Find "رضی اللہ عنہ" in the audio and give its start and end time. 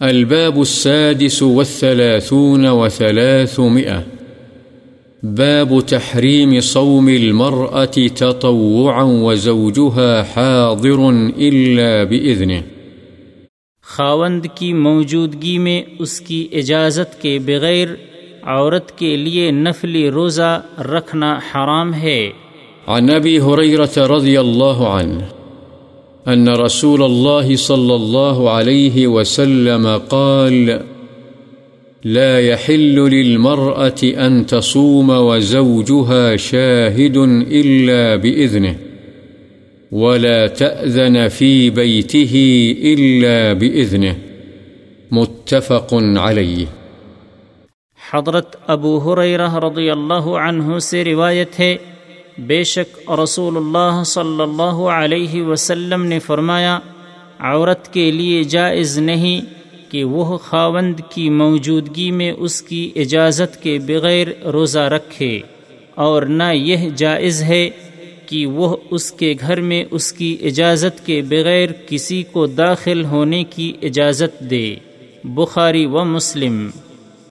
49.54-50.78